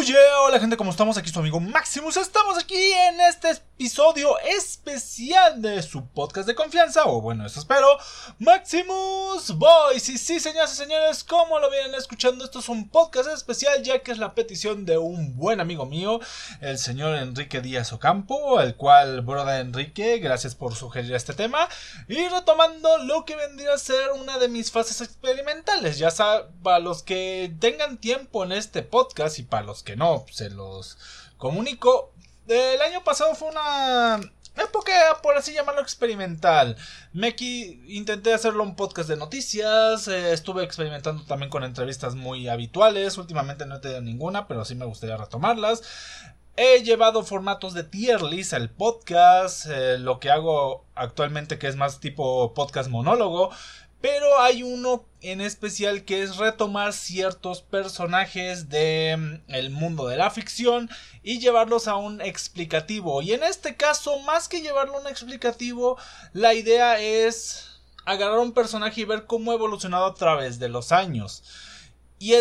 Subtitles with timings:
[0.00, 1.18] Hola gente, ¿cómo estamos?
[1.18, 2.16] Aquí su amigo Maximus.
[2.16, 7.86] Estamos aquí en este episodio especial de su podcast de confianza, o bueno, eso espero,
[8.38, 10.08] Maximus Boys.
[10.08, 13.98] Y sí, señoras y señores, como lo vienen escuchando, esto es un podcast especial ya
[13.98, 16.18] que es la petición de un buen amigo mío,
[16.62, 21.68] el señor Enrique Díaz Ocampo, el cual, brother Enrique, gracias por sugerir este tema.
[22.08, 26.78] Y retomando lo que vendría a ser una de mis fases experimentales, ya saben, para
[26.78, 30.98] los que tengan tiempo en este podcast y para los que no, se los
[31.36, 32.12] comunico.
[32.46, 34.20] El año pasado fue una
[34.56, 36.76] época, por así llamarlo, experimental.
[37.12, 43.18] Me intenté hacerlo un podcast de noticias, eh, estuve experimentando también con entrevistas muy habituales,
[43.18, 45.82] últimamente no he tenido ninguna, pero sí me gustaría retomarlas.
[46.56, 51.76] He llevado formatos de tier list al podcast, eh, lo que hago actualmente que es
[51.76, 53.50] más tipo podcast monólogo.
[54.00, 60.30] Pero hay uno en especial que es retomar ciertos personajes del mm, mundo de la
[60.30, 60.88] ficción
[61.22, 63.20] y llevarlos a un explicativo.
[63.20, 65.98] Y en este caso, más que llevarlo a un explicativo,
[66.32, 70.92] la idea es agarrar un personaje y ver cómo ha evolucionado a través de los
[70.92, 71.42] años.
[72.22, 72.34] Y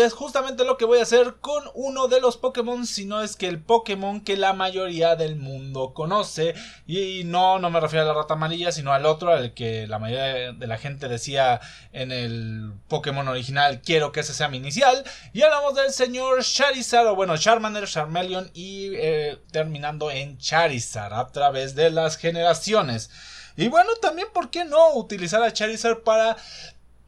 [0.00, 3.34] es, justamente lo que voy a hacer con uno de los Pokémon, si no es
[3.34, 6.54] que el Pokémon que la mayoría del mundo conoce.
[6.86, 9.98] Y no, no me refiero a la rata amarilla, sino al otro, al que la
[9.98, 11.62] mayoría de la gente decía
[11.94, 15.02] en el Pokémon original, quiero que ese sea mi inicial.
[15.32, 21.32] Y hablamos del señor Charizard, o bueno, Charmander, Charmeleon y eh, terminando en Charizard a
[21.32, 23.08] través de las generaciones.
[23.56, 26.36] Y bueno, también, ¿por qué no utilizar a Charizard para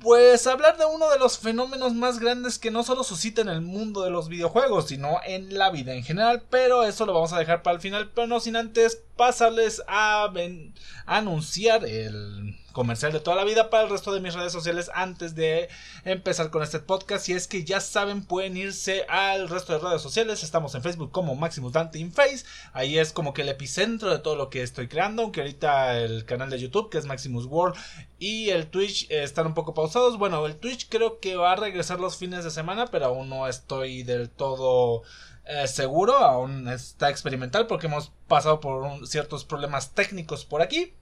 [0.04, 3.62] pues hablar de uno de los fenómenos más grandes que no solo suscita en el
[3.62, 7.38] mundo de los videojuegos, sino en la vida en general, pero eso lo vamos a
[7.38, 13.20] dejar para el final, pero no sin antes pasarles a, a anunciar el comercial de
[13.20, 15.68] toda la vida para el resto de mis redes sociales antes de
[16.04, 17.24] empezar con este podcast.
[17.24, 20.42] Si es que ya saben, pueden irse al resto de redes sociales.
[20.42, 22.44] Estamos en Facebook como Maximus Dante Face.
[22.72, 25.22] Ahí es como que el epicentro de todo lo que estoy creando.
[25.22, 27.76] Aunque ahorita el canal de YouTube, que es Maximus World,
[28.18, 30.18] y el Twitch están un poco pausados.
[30.18, 33.46] Bueno, el Twitch creo que va a regresar los fines de semana, pero aún no
[33.46, 35.02] estoy del todo.
[35.46, 40.94] Eh, seguro, aún está experimental porque hemos pasado por ciertos problemas técnicos por aquí.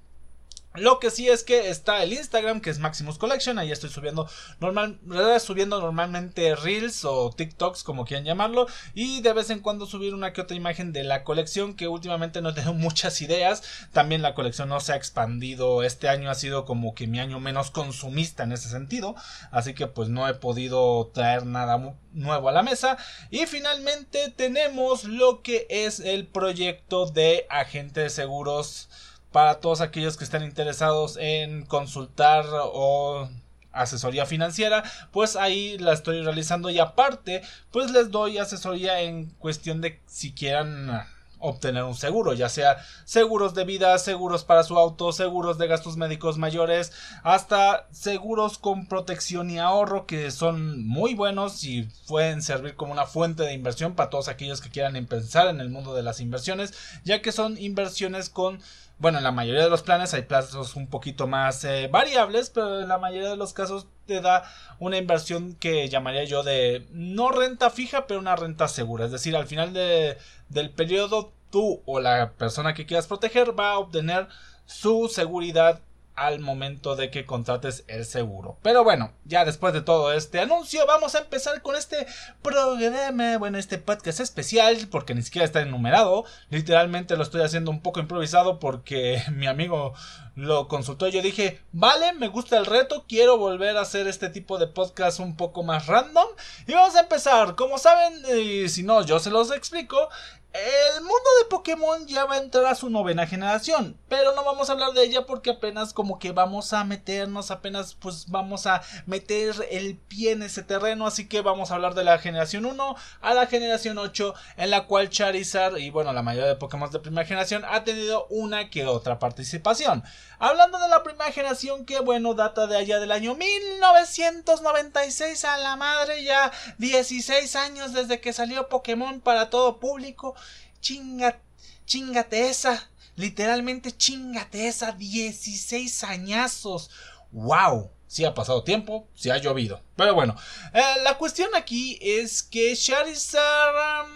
[0.74, 3.58] Lo que sí es que está el Instagram, que es Maximus Collection.
[3.58, 4.28] Ahí estoy subiendo,
[4.58, 4.98] normal,
[5.38, 8.66] subiendo normalmente Reels o TikToks, como quieran llamarlo.
[8.94, 12.40] Y de vez en cuando subir una que otra imagen de la colección, que últimamente
[12.40, 13.62] no tengo muchas ideas.
[13.92, 15.82] También la colección no se ha expandido.
[15.82, 19.14] Este año ha sido como que mi año menos consumista en ese sentido.
[19.50, 22.96] Así que pues no he podido traer nada nuevo a la mesa.
[23.30, 28.88] Y finalmente tenemos lo que es el proyecto de agentes de seguros
[29.32, 33.28] para todos aquellos que estén interesados en consultar o
[33.72, 39.80] asesoría financiera, pues ahí la estoy realizando y aparte, pues les doy asesoría en cuestión
[39.80, 41.06] de si quieran
[41.42, 45.96] obtener un seguro, ya sea seguros de vida, seguros para su auto, seguros de gastos
[45.96, 46.92] médicos mayores,
[47.24, 53.06] hasta seguros con protección y ahorro que son muy buenos y pueden servir como una
[53.06, 56.74] fuente de inversión para todos aquellos que quieran empezar en el mundo de las inversiones,
[57.04, 58.60] ya que son inversiones con
[59.02, 62.80] bueno, en la mayoría de los planes hay plazos un poquito más eh, variables, pero
[62.80, 64.44] en la mayoría de los casos te da
[64.78, 69.06] una inversión que llamaría yo de no renta fija, pero una renta segura.
[69.06, 70.18] Es decir, al final de,
[70.50, 74.28] del periodo tú o la persona que quieras proteger va a obtener
[74.66, 75.80] su seguridad
[76.14, 78.58] al momento de que contrates el seguro.
[78.62, 82.06] Pero bueno, ya después de todo este anuncio, vamos a empezar con este
[82.42, 86.24] programa, bueno, este podcast especial, porque ni siquiera está enumerado.
[86.50, 89.94] Literalmente lo estoy haciendo un poco improvisado porque mi amigo
[90.34, 94.30] lo consultó y yo dije, vale, me gusta el reto, quiero volver a hacer este
[94.30, 96.28] tipo de podcast un poco más random.
[96.66, 100.08] Y vamos a empezar, como saben, y si no, yo se los explico,
[100.54, 104.68] el mundo de Pokémon ya va a entrar a su novena generación, pero no vamos
[104.68, 108.82] a hablar de ella porque apenas como que vamos a meternos, apenas pues vamos a
[109.06, 112.96] meter el pie en ese terreno, así que vamos a hablar de la generación 1
[113.22, 117.00] a la generación 8, en la cual Charizard y bueno, la mayoría de Pokémon de
[117.00, 120.04] primera generación ha tenido una que otra participación.
[120.38, 125.76] Hablando de la primera generación que bueno, data de allá del año 1996 a la
[125.76, 130.34] madre, ya 16 años desde que salió Pokémon para todo público
[130.82, 131.40] chinga,
[131.86, 136.90] chingate esa, literalmente chingate esa, 16 añazos.
[137.30, 137.90] ¡Wow!
[138.06, 139.80] Si ha pasado tiempo, si ha llovido.
[139.94, 140.34] Pero bueno,
[140.72, 144.06] eh, la cuestión aquí es que Charizard,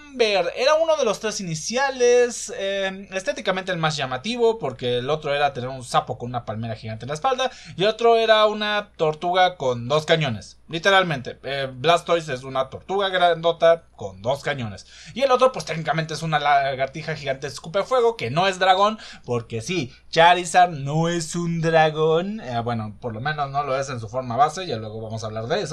[0.57, 5.53] era uno de los tres iniciales, eh, estéticamente el más llamativo, porque el otro era
[5.53, 8.93] tener un sapo con una palmera gigante en la espalda, y el otro era una
[8.97, 11.39] tortuga con dos cañones, literalmente.
[11.43, 16.23] Eh, Blastoise es una tortuga grandota con dos cañones, y el otro, pues técnicamente es
[16.23, 21.61] una lagartija gigante escupe fuego, que no es dragón, porque sí, Charizard no es un
[21.61, 25.23] dragón, bueno, por lo menos no lo es en su forma base, ya luego vamos
[25.23, 25.66] a hablar de eso.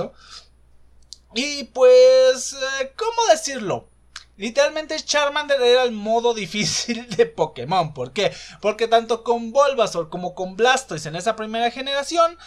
[1.33, 3.89] Y pues, eh, ¿cómo decirlo?
[4.35, 7.93] Literalmente Charmander era el modo difícil de Pokémon.
[7.93, 8.33] ¿Por qué?
[8.61, 12.37] Porque tanto con Bulbasaur como con Blastoise en esa primera generación,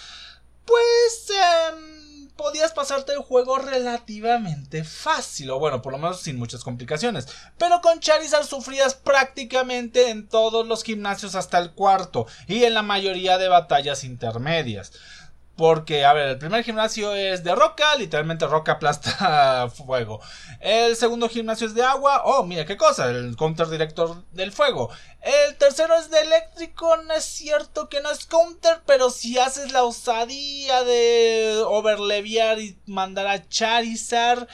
[0.65, 6.65] pues em, podías pasarte el juego relativamente fácil, o bueno, por lo menos sin muchas
[6.65, 7.29] complicaciones.
[7.57, 12.83] Pero con Charizard sufrías prácticamente en todos los gimnasios hasta el cuarto y en la
[12.83, 14.93] mayoría de batallas intermedias.
[15.57, 20.21] Porque, a ver, el primer gimnasio es de roca, literalmente roca aplasta fuego.
[20.61, 24.91] El segundo gimnasio es de agua, oh, mira qué cosa, el counter director del fuego.
[25.23, 29.73] El tercero es de eléctrico, no es cierto que no es counter, pero si haces
[29.73, 34.47] la osadía de overleviar y mandar a Charizard.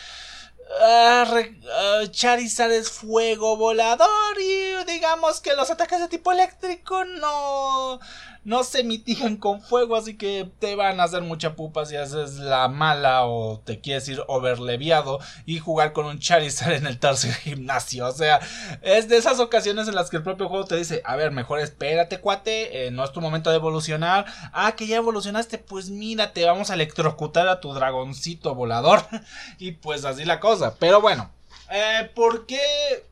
[0.81, 8.01] Uh, Charizard es fuego volador y digamos que los ataques de tipo eléctrico no
[8.45, 12.35] no se mitigan con fuego, así que te van a hacer mucha pupa si haces
[12.39, 17.35] la mala o te quieres ir overleviado y jugar con un Charizard en el tercer
[17.35, 18.07] gimnasio.
[18.07, 18.41] O sea,
[18.83, 21.61] es de esas ocasiones en las que el propio juego te dice, a ver, mejor
[21.61, 24.27] espérate, cuate, eh, no es tu momento de evolucionar.
[24.53, 29.03] Ah, que ya evolucionaste, pues mira, te vamos a electrocutar a tu dragoncito volador.
[29.59, 30.75] y pues así la cosa.
[30.79, 31.31] Pero bueno.
[31.75, 32.61] Eh, porque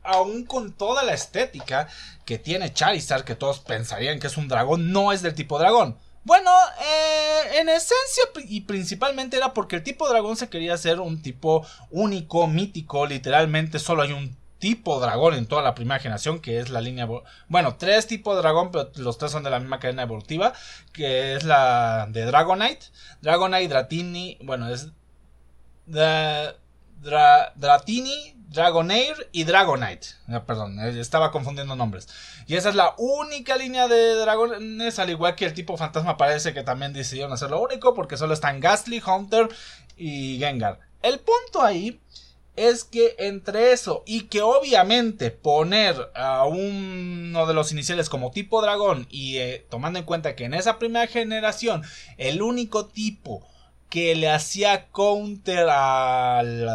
[0.03, 1.87] aún con toda la estética
[2.25, 5.97] que tiene Charizard, que todos pensarían que es un dragón, no es del tipo dragón.
[6.23, 11.23] Bueno, eh, en esencia y principalmente era porque el tipo dragón se quería hacer un
[11.23, 16.59] tipo único, mítico, literalmente solo hay un tipo dragón en toda la primera generación, que
[16.59, 17.07] es la línea...
[17.47, 20.53] Bueno, tres tipos de dragón, pero los tres son de la misma cadena evolutiva,
[20.93, 22.85] que es la de Dragonite,
[23.21, 24.89] Dragonite, Dratini, bueno, es...
[27.55, 30.07] Dratini, Dragonair y Dragonite.
[30.27, 32.09] Ah, perdón, eh, estaba confundiendo nombres.
[32.47, 36.53] Y esa es la única línea de dragones, al igual que el tipo fantasma parece
[36.53, 39.47] que también decidieron hacerlo único porque solo están Ghastly, Hunter
[39.95, 40.79] y Gengar.
[41.01, 42.01] El punto ahí
[42.57, 48.61] es que entre eso y que obviamente poner a uno de los iniciales como tipo
[48.61, 51.83] dragón y eh, tomando en cuenta que en esa primera generación
[52.17, 53.47] el único tipo
[53.89, 56.67] que le hacía counter al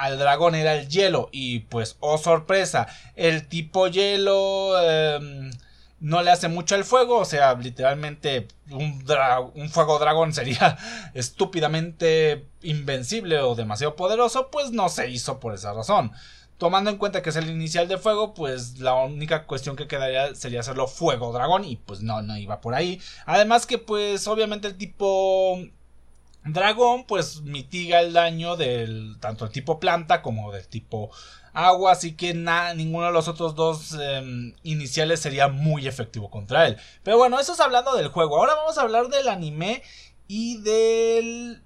[0.00, 1.28] al dragón era el hielo.
[1.32, 5.50] Y pues oh sorpresa el tipo hielo em,
[6.00, 7.18] no le hace mucho al fuego.
[7.18, 9.04] O sea literalmente un,
[9.54, 10.78] un, fuego dragón sería
[11.14, 16.12] estúpidamente invencible o demasiado poderoso pues no se hizo por esa razón.
[16.58, 20.34] Tomando en cuenta que es el inicial de fuego pues la única cuestión que quedaría
[20.34, 23.00] sería hacerlo fuego dragón y pues no no iba por ahí.
[23.26, 25.58] Además que pues obviamente el tipo
[26.44, 31.10] Dragón pues mitiga el daño del tanto el tipo planta como del tipo
[31.52, 36.76] agua, así que ninguno de los otros dos em, iniciales sería muy efectivo contra él.
[37.02, 38.38] Pero bueno, eso es hablando del juego.
[38.38, 39.82] Ahora vamos a hablar del anime
[40.28, 41.62] y del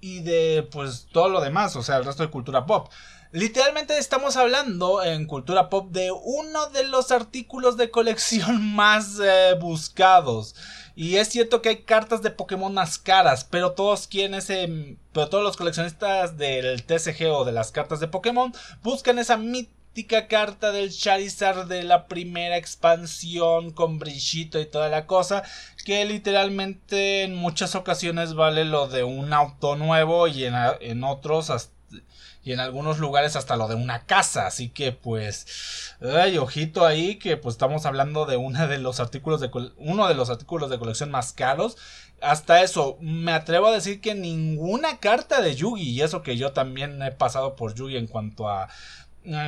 [0.00, 2.88] y de pues todo lo demás, o sea, el resto de cultura pop.
[3.30, 9.54] Literalmente estamos hablando en cultura pop de uno de los artículos de colección más eh,
[9.60, 10.54] buscados.
[11.00, 14.96] Y es cierto que hay cartas de Pokémon más caras, pero todos quieren ese.
[15.12, 18.52] Pero todos los coleccionistas del TCG o de las cartas de Pokémon
[18.82, 25.06] buscan esa mítica carta del Charizard de la primera expansión con brillito y toda la
[25.06, 25.44] cosa.
[25.84, 31.50] Que literalmente en muchas ocasiones vale lo de un auto nuevo y en, en otros
[31.50, 31.77] hasta
[32.48, 34.46] y en algunos lugares hasta lo de una casa.
[34.46, 39.42] Así que pues, ay, ojito ahí que pues estamos hablando de uno de los artículos
[39.42, 41.76] de uno de los artículos de colección más caros.
[42.22, 46.52] Hasta eso, me atrevo a decir que ninguna carta de Yugi, y eso que yo
[46.52, 48.68] también he pasado por Yugi en cuanto a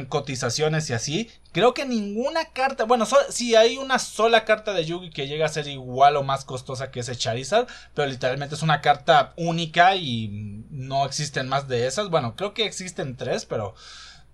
[0.09, 1.31] cotizaciones y así.
[1.53, 5.49] Creo que ninguna carta, bueno, si hay una sola carta de Yugi que llega a
[5.49, 10.65] ser igual o más costosa que ese Charizard, pero literalmente es una carta única y
[10.71, 12.09] no existen más de esas.
[12.09, 13.75] Bueno, creo que existen tres, pero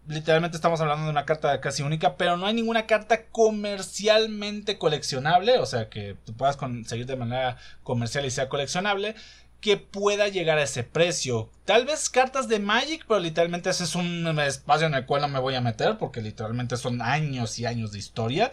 [0.09, 5.59] literalmente estamos hablando de una carta casi única, pero no hay ninguna carta comercialmente coleccionable,
[5.59, 9.15] o sea, que tú puedas conseguir de manera comercial y sea coleccionable
[9.61, 11.51] que pueda llegar a ese precio.
[11.65, 15.29] Tal vez cartas de Magic, pero literalmente ese es un espacio en el cual no
[15.29, 18.51] me voy a meter porque literalmente son años y años de historia.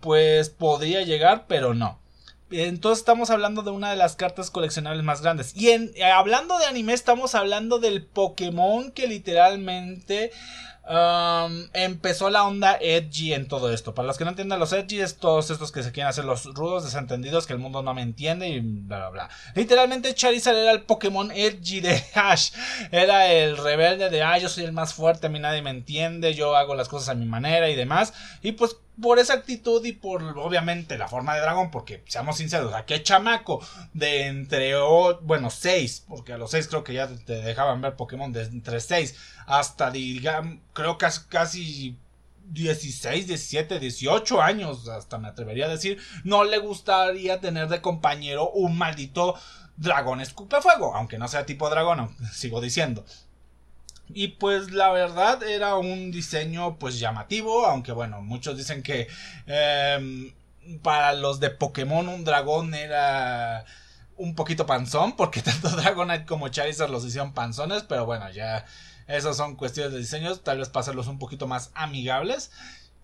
[0.00, 1.98] Pues podría llegar, pero no.
[2.50, 5.54] Entonces estamos hablando de una de las cartas coleccionables más grandes.
[5.54, 10.30] Y en, hablando de anime, estamos hablando del Pokémon que literalmente
[11.74, 13.94] Empezó la onda edgy en todo esto.
[13.94, 16.44] Para los que no entienden los edgy, es todos estos que se quieren hacer los
[16.54, 19.30] rudos, desentendidos, que el mundo no me entiende y bla bla bla.
[19.54, 22.52] Literalmente Charizard era el Pokémon edgy de Ash.
[22.90, 26.32] Era el rebelde de, ah, yo soy el más fuerte, a mí nadie me entiende,
[26.34, 28.14] yo hago las cosas a mi manera y demás.
[28.42, 32.74] Y pues por esa actitud y por obviamente la forma de dragón, porque seamos sinceros,
[32.74, 33.60] ¿a qué chamaco
[33.92, 34.74] de entre,
[35.22, 38.80] bueno, 6, porque a los 6 creo que ya te dejaban ver Pokémon de entre
[38.80, 41.96] 6 hasta, digamos, creo que casi
[42.50, 48.50] 16, 17, 18 años, hasta me atrevería a decir, no le gustaría tener de compañero
[48.50, 49.34] un maldito
[49.78, 53.04] dragón escupe fuego, aunque no sea tipo dragón, sigo diciendo.
[54.10, 59.08] Y pues la verdad era un diseño pues llamativo, aunque bueno, muchos dicen que
[59.46, 60.32] em,
[60.82, 63.64] para los de Pokémon un dragón era
[64.16, 68.64] un poquito panzón, porque tanto Dragonite como Charizard los hicieron panzones, pero bueno, ya
[69.06, 72.50] esas son cuestiones de diseños, tal vez para un poquito más amigables.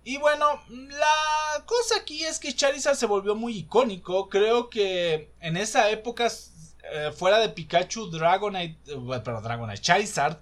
[0.05, 5.57] Y bueno, la cosa aquí es que Charizard se volvió muy icónico, creo que en
[5.57, 6.29] esa época,
[6.93, 10.39] eh, fuera de Pikachu, Dragonite, eh, perdón, Dragonite, Charizard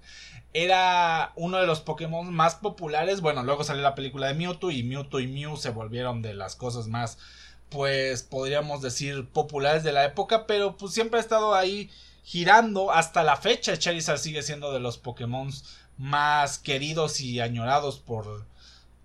[0.55, 3.21] era uno de los Pokémon más populares.
[3.21, 6.57] Bueno, luego salió la película de Mewtwo y Mewtwo y Mew se volvieron de las
[6.57, 7.19] cosas más,
[7.69, 11.91] pues podríamos decir, populares de la época, pero pues siempre ha estado ahí
[12.25, 13.79] girando hasta la fecha.
[13.79, 15.51] Charizard sigue siendo de los Pokémon
[15.99, 18.45] más queridos y añorados por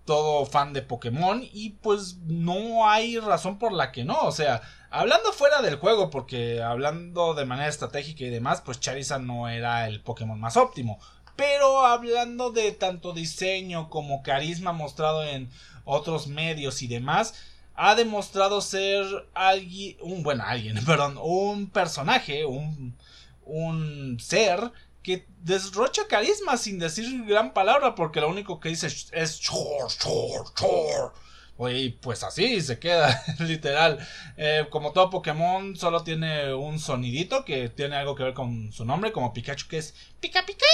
[0.04, 4.62] todo fan de Pokémon y pues no hay razón por la que no, o sea,
[4.88, 9.86] hablando fuera del juego porque hablando de manera estratégica y demás, pues Charizard no era
[9.86, 10.98] el Pokémon más óptimo.
[11.38, 15.48] Pero hablando de tanto diseño como carisma mostrado en
[15.84, 17.34] otros medios y demás,
[17.76, 22.98] ha demostrado ser alguien, un bueno, alguien, perdón, un personaje, un,
[23.44, 24.72] un ser
[25.04, 30.52] que desrocha carisma sin decir gran palabra porque lo único que dice es chor, chor,
[30.54, 31.12] chor.
[31.70, 34.04] Y pues así se queda, literal.
[34.36, 38.84] Eh, como todo Pokémon, solo tiene un sonidito que tiene algo que ver con su
[38.84, 40.66] nombre, como Pikachu, que es Pica Pica.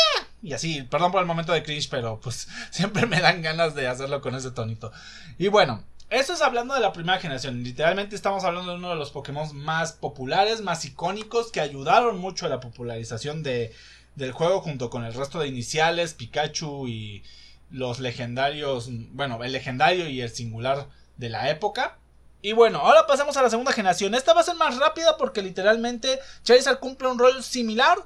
[0.45, 3.89] Y así, perdón por el momento de cringe, pero pues siempre me dan ganas de
[3.89, 4.93] hacerlo con ese tonito.
[5.39, 7.63] Y bueno, eso es hablando de la primera generación.
[7.63, 12.45] Literalmente estamos hablando de uno de los Pokémon más populares, más icónicos, que ayudaron mucho
[12.45, 13.73] a la popularización de,
[14.17, 17.25] del juego junto con el resto de iniciales, Pikachu y
[17.71, 21.97] los legendarios, bueno, el legendario y el singular de la época.
[22.43, 24.15] Y bueno, ahora pasamos a la segunda generación.
[24.15, 27.97] Esta va a ser más rápida porque literalmente Charizard cumple un rol similar.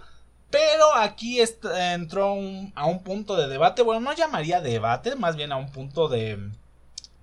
[0.50, 2.37] Pero aquí entró
[2.75, 3.83] a un punto de debate.
[3.83, 6.38] Bueno, no llamaría debate, más bien a un punto de,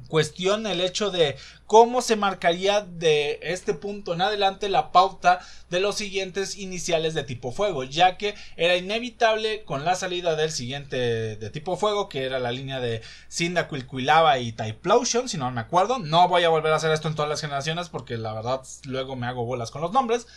[0.08, 5.39] cuestión el hecho de cómo se marcaría de este punto en adelante la pauta
[5.70, 10.51] de los siguientes iniciales de tipo fuego, ya que era inevitable con la salida del
[10.51, 10.96] siguiente
[11.38, 13.01] de tipo fuego, que era la línea de
[13.32, 13.88] Cyndaquil,
[14.39, 15.98] y Typlosion, si no me acuerdo.
[16.00, 19.15] No voy a volver a hacer esto en todas las generaciones porque la verdad luego
[19.15, 20.27] me hago bolas con los nombres.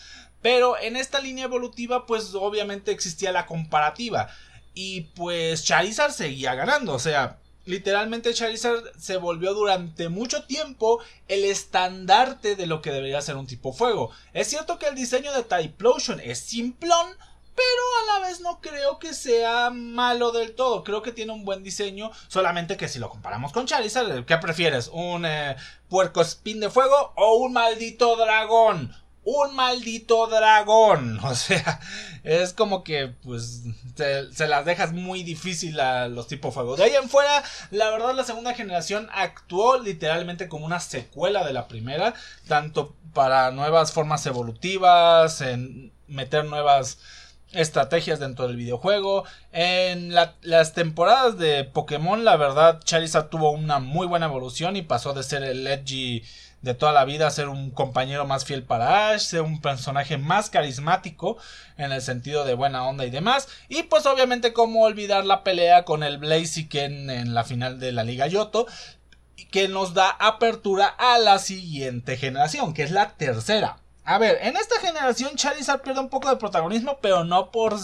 [0.42, 4.28] Pero en esta línea evolutiva, pues obviamente existía la comparativa.
[4.74, 11.44] Y pues Charizard seguía ganando, o sea, literalmente Charizard se volvió durante mucho tiempo el
[11.44, 14.10] estandarte de lo que debería ser un tipo fuego.
[14.32, 17.08] Es cierto que el diseño de Typlosion es simplón,
[17.54, 20.84] pero a la vez no creo que sea malo del todo.
[20.84, 24.88] Creo que tiene un buen diseño, solamente que si lo comparamos con Charizard, ¿qué prefieres?
[24.92, 25.56] ¿Un eh,
[25.88, 28.94] puerco spin de fuego o un maldito dragón?
[29.28, 31.20] Un maldito dragón.
[31.28, 31.80] O sea,
[32.24, 33.62] es como que, pues,
[33.94, 36.76] se, las dejas muy difícil a los tipos fuego.
[36.76, 41.52] De ahí en fuera, la verdad, la segunda generación actuó literalmente como una secuela de
[41.52, 42.14] la primera,
[42.46, 46.98] tanto para nuevas formas evolutivas, en meter nuevas
[47.52, 49.24] estrategias dentro del videojuego.
[49.52, 55.12] En las temporadas de Pokémon, la verdad, Charizard tuvo una muy buena evolución y pasó
[55.12, 56.24] de ser el edgy
[56.62, 60.50] de toda la vida, ser un compañero más fiel para Ash, ser un personaje más
[60.50, 61.36] carismático
[61.76, 63.48] en el sentido de buena onda y demás.
[63.68, 68.04] Y pues obviamente como olvidar la pelea con el Blaziken en la final de la
[68.04, 68.66] Liga Yoto,
[69.50, 73.78] que nos da apertura a la siguiente generación, que es la tercera.
[74.04, 77.76] A ver, en esta generación Charizard pierde un poco de protagonismo, pero no por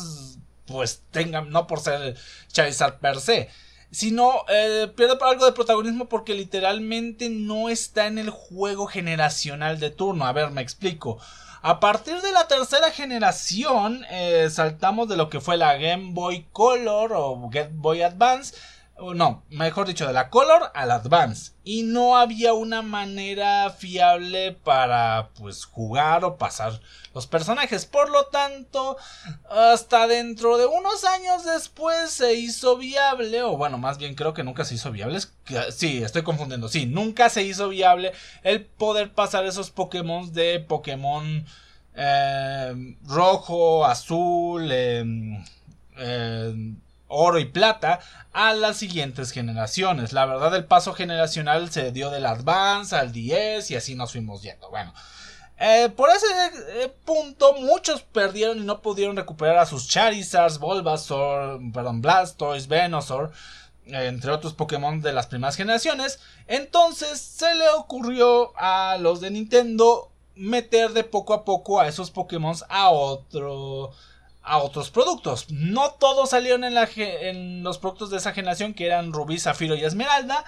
[0.67, 2.17] pues tenga, no por ser
[2.49, 3.51] Charizard per se,
[3.95, 9.91] sino eh, pierde algo de protagonismo porque literalmente no está en el juego generacional de
[9.91, 10.27] turno.
[10.27, 11.19] A ver, me explico.
[11.63, 16.45] A partir de la tercera generación, eh, saltamos de lo que fue la Game Boy
[16.53, 18.55] Color o Game Boy Advance.
[18.97, 21.53] No, mejor dicho, de la Color al Advance.
[21.65, 26.81] Y no había una manera fiable para pues jugar o pasar
[27.13, 27.87] los personajes.
[27.87, 28.97] Por lo tanto,
[29.51, 34.45] hasta dentro de unos años después se hizo viable, o bueno, más bien creo que
[34.45, 35.19] nunca se hizo viable.
[35.73, 36.69] Sí, estoy confundiendo.
[36.69, 41.45] Sí, nunca se hizo viable el poder pasar esos Pokémon de Pokémon
[41.97, 45.05] eh, rojo, azul, eh,
[47.15, 48.01] oro y plata
[48.33, 50.13] a las siguientes generaciones.
[50.13, 54.43] La verdad, el paso generacional se dio del Advance al 10 y así nos fuimos
[54.43, 54.69] yendo.
[54.71, 54.93] Bueno,
[55.59, 56.27] eh, por ese
[56.83, 63.31] eh, punto, muchos perdieron y no pudieron recuperar a sus Charizards, Bulbasaur, perdón, Blastoise, Venusaur,
[63.87, 66.19] entre otros Pokémon de las primeras generaciones.
[66.49, 72.11] Entonces se le ocurrió a los de Nintendo meter de poco a poco a esos
[72.11, 73.93] Pokémon a otro
[74.45, 75.51] a otros productos.
[75.51, 80.45] No todos salieron en, los productos de esa generación que eran Rubí, Zafiro y Esmeralda.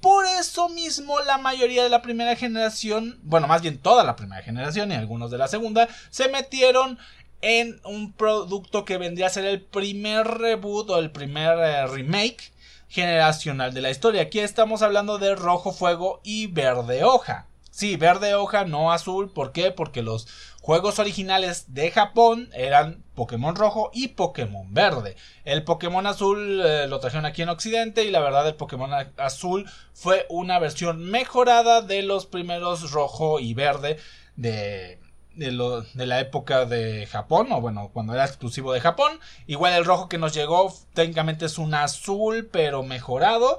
[0.00, 4.42] Por eso mismo la mayoría de la primera generación, bueno, más bien toda la primera
[4.42, 6.98] generación y algunos de la segunda, se metieron
[7.40, 12.52] en un producto que vendría a ser el primer reboot o el primer eh, remake
[12.88, 14.22] generacional de la historia.
[14.22, 17.46] Aquí estamos hablando de Rojo Fuego y Verde Hoja.
[17.74, 19.32] Sí, verde hoja, no azul.
[19.32, 19.72] ¿Por qué?
[19.72, 20.28] Porque los
[20.64, 25.14] juegos originales de Japón eran Pokémon rojo y Pokémon verde.
[25.44, 29.68] El Pokémon azul eh, lo trajeron aquí en Occidente y la verdad el Pokémon azul
[29.92, 33.98] fue una versión mejorada de los primeros rojo y verde
[34.36, 35.00] de,
[35.34, 39.20] de, de, la época de Japón, o bueno, cuando era exclusivo de Japón.
[39.46, 43.58] Igual el rojo que nos llegó técnicamente es un azul, pero mejorado.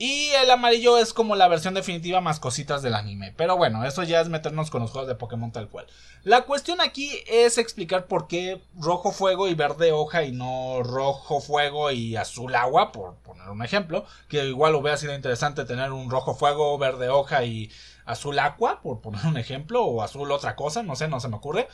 [0.00, 3.34] Y el amarillo es como la versión definitiva más cositas del anime.
[3.36, 5.88] Pero bueno, eso ya es meternos con los juegos de Pokémon tal cual.
[6.22, 11.40] La cuestión aquí es explicar por qué rojo fuego y verde hoja y no rojo
[11.40, 14.04] fuego y azul agua, por poner un ejemplo.
[14.28, 17.68] Que igual hubiera sido interesante tener un rojo fuego, verde hoja y
[18.06, 19.84] azul agua, por poner un ejemplo.
[19.84, 21.66] O azul otra cosa, no sé, no se me ocurre.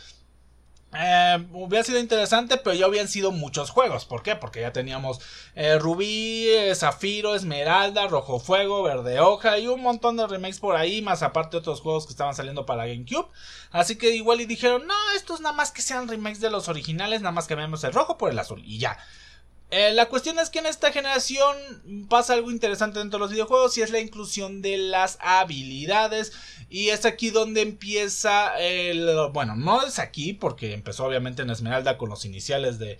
[0.96, 4.04] Eh, hubiera sido interesante, pero ya habían sido muchos juegos.
[4.04, 4.36] ¿Por qué?
[4.36, 5.20] Porque ya teníamos
[5.54, 10.76] eh, Rubí, eh, Zafiro, Esmeralda, Rojo Fuego, Verde Hoja y un montón de remakes por
[10.76, 13.28] ahí, más aparte otros juegos que estaban saliendo para GameCube.
[13.70, 17.22] Así que igual y dijeron, no, estos nada más que sean remakes de los originales,
[17.22, 18.96] nada más que cambiamos el rojo por el azul y ya.
[19.76, 23.76] Eh, la cuestión es que en esta generación pasa algo interesante dentro de los videojuegos
[23.76, 26.30] y es la inclusión de las habilidades.
[26.70, 29.10] Y es aquí donde empieza el...
[29.32, 32.98] Bueno, no es aquí porque empezó obviamente en Esmeralda con los iniciales de,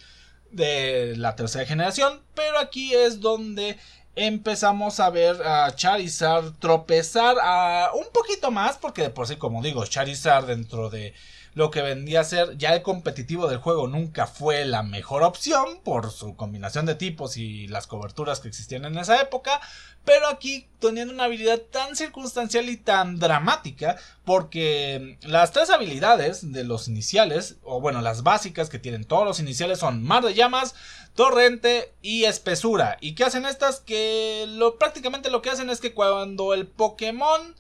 [0.51, 2.21] de la tercera generación.
[2.35, 3.79] Pero aquí es donde
[4.17, 9.63] empezamos a ver a Charizard tropezar a un poquito más porque de por sí como
[9.63, 11.15] digo Charizard dentro de
[11.55, 15.81] lo que vendía a ser ya el competitivo del juego nunca fue la mejor opción
[15.85, 19.61] por su combinación de tipos y las coberturas que existían en esa época,
[20.05, 26.65] pero aquí teniendo una habilidad tan circunstancial y tan dramática, porque las tres habilidades de
[26.65, 30.75] los iniciales, o bueno, las básicas que tienen todos los iniciales son Mar de Llamas,
[31.15, 32.99] Torrente y Espesura.
[33.01, 33.81] ¿Y qué hacen estas?
[33.81, 37.55] Que lo, prácticamente lo que hacen es que cuando el Pokémon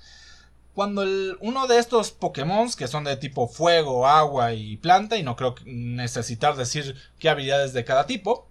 [0.74, 5.22] cuando el, uno de estos Pokémon que son de tipo fuego, agua y planta, y
[5.22, 8.48] no creo necesitar decir qué habilidades de cada tipo,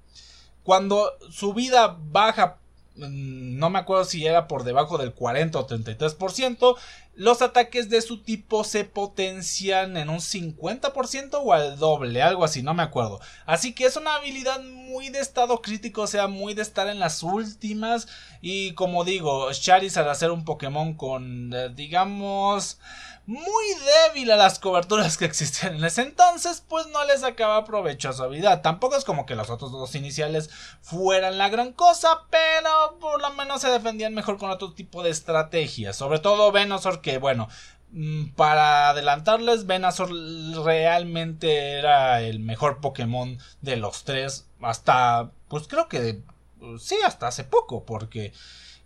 [0.64, 2.58] cuando su vida baja
[2.96, 6.76] Mm, no me acuerdo si era por debajo del 40 o 33%,
[7.16, 12.64] los ataques de su tipo se potencian en un 50% o al doble, algo así,
[12.64, 13.20] no me acuerdo.
[13.46, 17.00] Así que es una habilidad muy de estado crítico, o sea, muy de estar en
[17.00, 18.08] las últimas.
[18.42, 22.80] Y como digo, Charizard hacer un Pokémon con, eh, digamos,
[23.26, 23.66] muy
[24.10, 28.14] débil a las coberturas que existían en ese entonces, pues no les sacaba provecho a
[28.14, 28.62] su habilidad.
[28.62, 30.50] Tampoco es como que los otros dos iniciales
[30.82, 35.10] fueran la gran cosa, pero por lo menos se defendían mejor con otro tipo de
[35.10, 35.96] estrategias.
[35.96, 37.48] Sobre todo Venusaur, que bueno,
[37.92, 40.10] mm, para adelantarles, Venusaur
[40.66, 44.48] realmente era el mejor Pokémon de los tres.
[44.62, 46.24] Hasta, pues creo que
[46.80, 48.34] sí, hasta hace poco, porque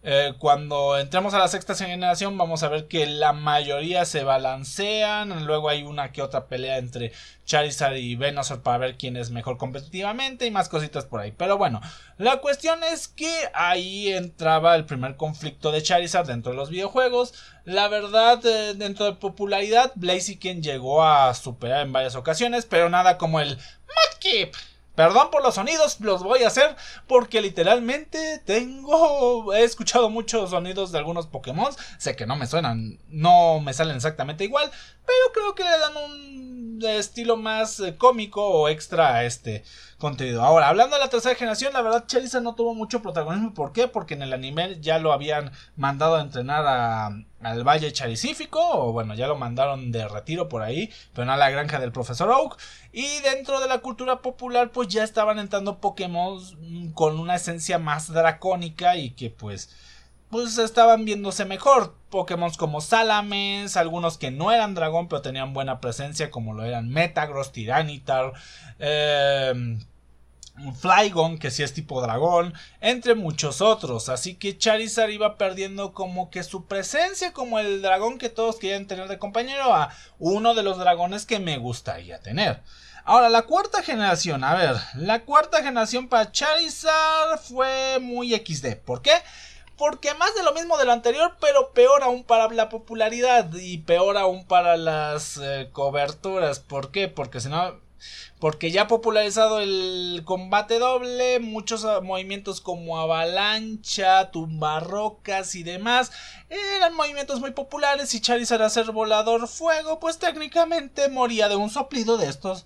[0.09, 5.45] eh, cuando entremos a la sexta generación vamos a ver que la mayoría se balancean.
[5.45, 7.11] Luego hay una que otra pelea entre
[7.43, 11.33] Charizard y Venusaur para ver quién es mejor competitivamente y más cositas por ahí.
[11.33, 11.81] Pero bueno,
[12.17, 17.33] la cuestión es que ahí entraba el primer conflicto de Charizard dentro de los videojuegos.
[17.65, 23.17] La verdad, eh, dentro de popularidad, Blaziken llegó a superar en varias ocasiones, pero nada
[23.17, 24.55] como el Mudkip
[24.97, 30.91] Perdón por los sonidos, los voy a hacer porque literalmente tengo, he escuchado muchos sonidos
[30.91, 34.71] de algunos Pokémon, sé que no me suenan, no me salen exactamente igual,
[35.07, 39.63] pero creo que le dan un estilo más eh, cómico o extra a este
[39.97, 40.43] contenido.
[40.43, 43.53] Ahora, hablando de la tercera generación, la verdad Charizard no tuvo mucho protagonismo.
[43.53, 43.87] ¿Por qué?
[43.87, 47.07] Porque en el anime ya lo habían mandado a entrenar a,
[47.41, 51.37] al Valle Charizífico, o bueno, ya lo mandaron de retiro por ahí, pero no a
[51.37, 52.57] la granja del profesor Oak.
[52.91, 58.11] Y dentro de la cultura popular, pues ya estaban entrando Pokémon con una esencia más
[58.11, 59.69] dracónica y que pues
[60.29, 61.95] pues estaban viéndose mejor.
[62.09, 66.89] Pokémon como Salamence, algunos que no eran dragón pero tenían buena presencia como lo eran
[66.89, 68.33] Metagross, Tiranitar,
[68.79, 69.77] eh,
[70.79, 74.09] Flygon que sí es tipo dragón, entre muchos otros.
[74.09, 78.87] Así que Charizard iba perdiendo como que su presencia como el dragón que todos querían
[78.87, 82.61] tener de compañero a uno de los dragones que me gustaría tener.
[83.03, 88.75] Ahora, la cuarta generación, a ver, la cuarta generación para Charizard fue muy XD.
[88.83, 89.13] ¿Por qué?
[89.77, 93.79] Porque más de lo mismo de lo anterior, pero peor aún para la popularidad y
[93.79, 96.59] peor aún para las eh, coberturas.
[96.59, 97.07] ¿Por qué?
[97.07, 97.79] Porque si no,
[98.39, 106.11] porque ya popularizado el combate doble, muchos ah, movimientos como avalancha, tumbarrocas y demás
[106.49, 111.69] eran movimientos muy populares y Charizard a ser volador fuego, pues técnicamente moría de un
[111.69, 112.65] soplido de estos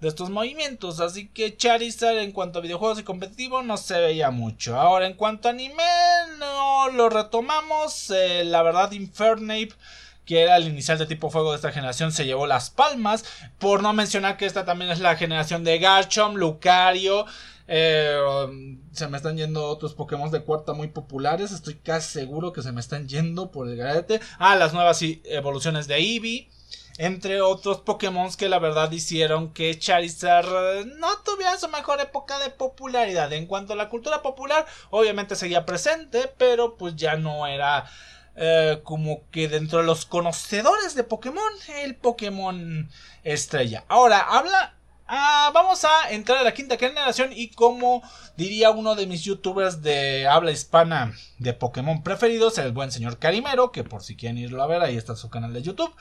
[0.00, 1.00] de estos movimientos.
[1.00, 4.78] Así que Charizard en cuanto a videojuegos y competitivo no se veía mucho.
[4.78, 5.84] Ahora en cuanto a anime
[6.38, 8.10] no lo retomamos.
[8.10, 9.74] Eh, la verdad Infernape
[10.28, 13.24] que era el inicial de tipo fuego de esta generación, se llevó las palmas.
[13.58, 17.24] Por no mencionar que esta también es la generación de Garchomp, Lucario.
[17.66, 18.18] Eh,
[18.92, 21.50] se me están yendo otros Pokémon de cuarta muy populares.
[21.50, 24.20] Estoy casi seguro que se me están yendo por el garete.
[24.38, 26.50] Ah, las nuevas evoluciones de Eevee
[26.98, 32.50] entre otros Pokémon que la verdad hicieron que Charizard no tuviera su mejor época de
[32.50, 33.32] popularidad.
[33.32, 37.86] En cuanto a la cultura popular, obviamente seguía presente, pero pues ya no era
[38.34, 42.90] eh, como que dentro de los conocedores de Pokémon, el Pokémon
[43.24, 43.84] estrella.
[43.88, 44.74] Ahora, habla...
[45.10, 48.02] Ah, vamos a entrar a la quinta generación y como
[48.36, 53.72] diría uno de mis youtubers de habla hispana de Pokémon preferidos, el buen señor Carimero,
[53.72, 55.94] que por si quieren irlo a ver, ahí está su canal de YouTube.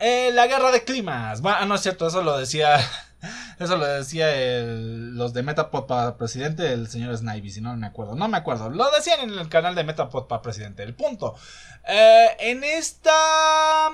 [0.00, 1.42] Eh, la guerra de climas.
[1.44, 2.78] Ah, no es cierto, eso lo decía.
[3.58, 4.28] Eso lo decía
[4.64, 8.14] los de Metapod para presidente, el señor Snivy, si no me acuerdo.
[8.14, 8.70] No me acuerdo.
[8.70, 10.82] Lo decían en el canal de Metapod para presidente.
[10.82, 11.34] El punto.
[11.86, 13.90] Eh, en esta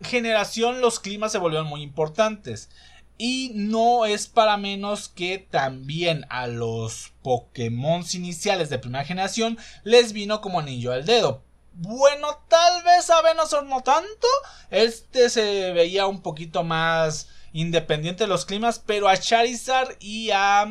[0.00, 2.70] generación los climas se volvieron muy importantes.
[3.18, 10.14] Y no es para menos que también a los Pokémon iniciales de primera generación les
[10.14, 11.42] vino como anillo al dedo.
[11.72, 14.26] Bueno, tal vez a Venusaur no tanto.
[14.70, 20.68] Este se veía un poquito más independiente de los climas, pero a Charizard y a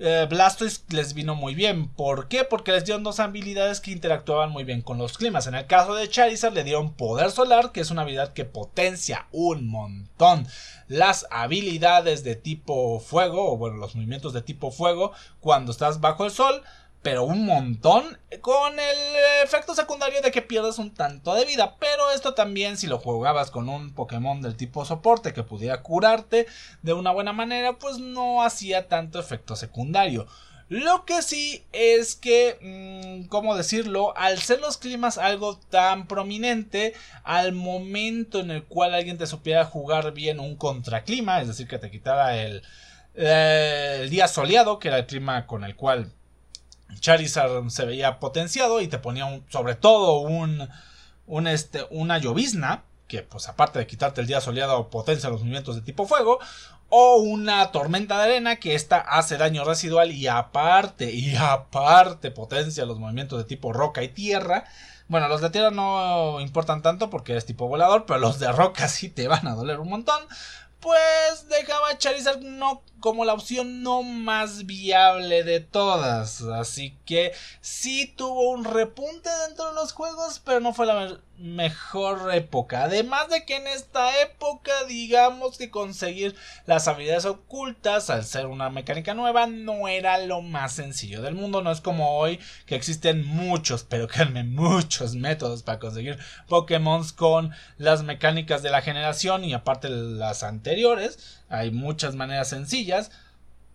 [0.00, 1.88] eh, Blastoise les vino muy bien.
[1.88, 2.44] ¿Por qué?
[2.44, 5.46] Porque les dieron dos habilidades que interactuaban muy bien con los climas.
[5.46, 9.26] En el caso de Charizard le dieron poder solar, que es una habilidad que potencia
[9.32, 10.46] un montón
[10.88, 16.24] las habilidades de tipo fuego, o bueno, los movimientos de tipo fuego cuando estás bajo
[16.24, 16.62] el sol
[17.02, 18.96] pero un montón con el
[19.44, 21.76] efecto secundario de que pierdes un tanto de vida.
[21.78, 26.46] Pero esto también si lo jugabas con un Pokémon del tipo soporte que pudiera curarte
[26.82, 30.26] de una buena manera, pues no hacía tanto efecto secundario.
[30.68, 34.14] Lo que sí es que, mm, ¿cómo decirlo?
[34.16, 36.92] Al ser los climas algo tan prominente,
[37.24, 41.78] al momento en el cual alguien te supiera jugar bien un contraclima, es decir, que
[41.78, 42.62] te quitara el,
[43.14, 46.12] eh, el día soleado, que era el clima con el cual
[47.00, 53.48] Charizard se veía potenciado y te ponía sobre todo un, este, una llovizna, que pues
[53.48, 56.38] aparte de quitarte el día soleado potencia los movimientos de tipo fuego,
[56.90, 62.86] o una tormenta de arena que esta hace daño residual y aparte, y aparte potencia
[62.86, 64.64] los movimientos de tipo roca y tierra.
[65.08, 68.88] Bueno, los de tierra no importan tanto porque es tipo volador, pero los de roca
[68.88, 70.20] sí te van a doler un montón
[70.80, 76.42] pues dejaba Charizard no como la opción no más viable de todas.
[76.42, 82.34] Así que sí tuvo un repunte dentro de los juegos, pero no fue la mejor
[82.34, 82.84] época.
[82.84, 86.34] Además de que en esta época, digamos que conseguir
[86.66, 91.62] las habilidades ocultas al ser una mecánica nueva no era lo más sencillo del mundo.
[91.62, 97.52] No es como hoy que existen muchos, pero créanme, muchos métodos para conseguir Pokémon con
[97.76, 101.37] las mecánicas de la generación y aparte las anteriores.
[101.48, 103.10] Hay muchas maneras sencillas.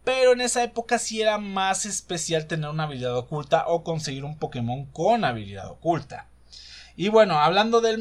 [0.03, 4.37] Pero en esa época sí era más especial tener una habilidad oculta o conseguir un
[4.37, 6.27] Pokémon con habilidad oculta.
[6.95, 7.97] Y bueno, hablando de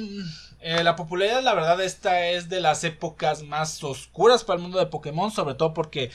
[0.61, 4.79] eh, la popularidad, la verdad esta es de las épocas más oscuras para el mundo
[4.79, 6.11] de Pokémon, sobre todo porque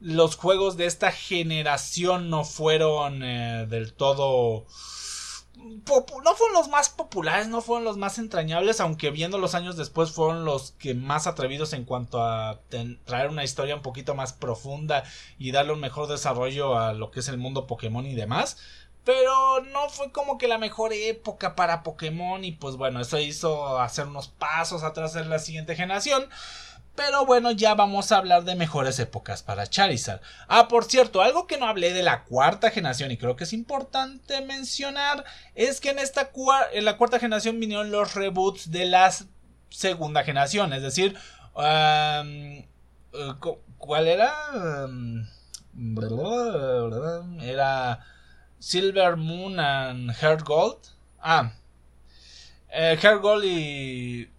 [0.00, 4.66] los juegos de esta generación no fueron eh, del todo
[5.62, 10.10] no fueron los más populares, no fueron los más entrañables, aunque viendo los años después
[10.10, 12.60] fueron los que más atrevidos en cuanto a
[13.04, 15.04] traer una historia un poquito más profunda
[15.38, 18.58] y darle un mejor desarrollo a lo que es el mundo Pokémon y demás.
[19.04, 23.80] Pero no fue como que la mejor época para Pokémon y pues bueno, eso hizo
[23.80, 26.28] hacer unos pasos atrás en la siguiente generación.
[26.94, 30.20] Pero bueno, ya vamos a hablar de mejores épocas para Charizard.
[30.46, 33.54] Ah, por cierto, algo que no hablé de la cuarta generación y creo que es
[33.54, 35.24] importante mencionar
[35.54, 36.30] es que en esta
[36.72, 39.10] en la cuarta generación vinieron los reboots de la
[39.70, 41.16] segunda generación, es decir,
[41.56, 42.66] eh,
[43.78, 44.34] ¿cuál era?
[47.40, 48.00] era
[48.58, 50.78] Silver Moon and Heart Gold.
[51.20, 51.52] Ah,
[52.68, 54.31] eh, Heart Gold y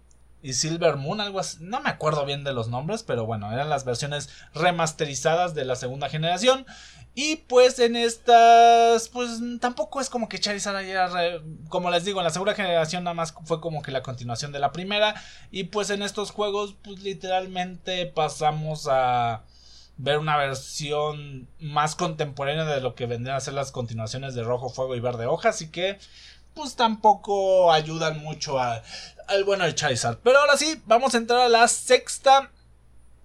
[0.44, 1.56] y Silver Moon, algo así.
[1.62, 5.74] No me acuerdo bien de los nombres, pero bueno, eran las versiones remasterizadas de la
[5.74, 6.66] segunda generación.
[7.14, 11.08] Y pues en estas, pues tampoco es como que Charizard haya,
[11.70, 14.58] como les digo, en la segunda generación nada más fue como que la continuación de
[14.58, 15.14] la primera.
[15.50, 19.44] Y pues en estos juegos, pues literalmente pasamos a
[19.96, 24.68] ver una versión más contemporánea de lo que vendrían a ser las continuaciones de Rojo
[24.68, 25.48] Fuego y Verde Hoja.
[25.50, 25.98] Así que,
[26.52, 28.82] pues tampoco ayudan mucho a
[29.28, 30.18] al bueno de Charizard.
[30.22, 32.50] Pero ahora sí, vamos a entrar a la sexta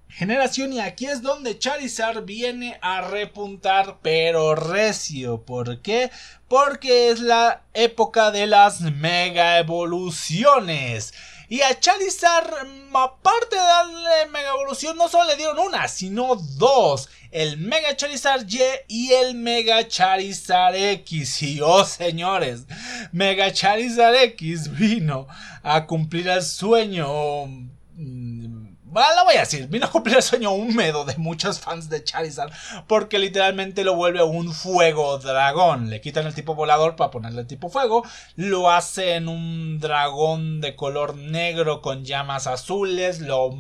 [0.10, 5.43] generación y aquí es donde Charizard viene a repuntar pero recio.
[5.45, 6.12] ¿Por qué?
[6.48, 11.13] Porque es la época de las mega evoluciones.
[11.52, 12.54] Y a Charizard,
[12.93, 17.10] aparte de darle Mega Evolución, no solo le dieron una, sino dos.
[17.32, 21.41] El Mega Charizard Y y el Mega Charizard X.
[21.41, 22.65] Y oh señores,
[23.12, 25.28] Mega Charizard X vino
[25.63, 27.48] a cumplir el sueño
[27.95, 28.59] mm,
[28.91, 32.04] bueno, lo voy a decir, vino a cumplir el sueño húmedo de muchos fans de
[32.04, 32.52] Charizard
[32.88, 35.89] porque literalmente lo vuelve un fuego dragón.
[35.89, 38.04] Le quitan el tipo volador para ponerle el tipo fuego,
[38.36, 43.52] lo hacen un dragón de color negro con llamas azules, lo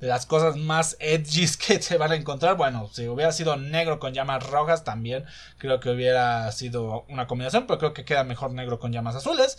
[0.00, 2.56] de las cosas más edgys que se van a encontrar.
[2.56, 5.24] Bueno, si hubiera sido negro con llamas rojas también
[5.58, 9.58] creo que hubiera sido una combinación, pero creo que queda mejor negro con llamas azules.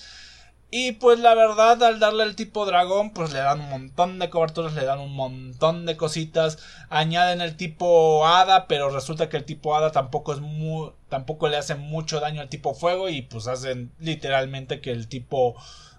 [0.69, 4.29] Y pues la verdad, al darle el tipo dragón, pues le dan un montón de
[4.29, 6.59] coberturas, le dan un montón de cositas.
[6.89, 11.55] Añaden el tipo hada, pero resulta que el tipo hada tampoco es muy, tampoco le
[11.55, 13.07] hace mucho daño al tipo fuego.
[13.07, 15.55] Y pues hacen literalmente que el tipo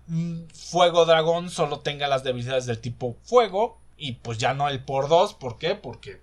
[0.07, 3.79] mm, fuego dragón solo tenga las debilidades del tipo fuego.
[3.97, 5.33] Y pues ya no el por dos.
[5.33, 5.77] ¿Por qué?
[5.77, 6.21] Porque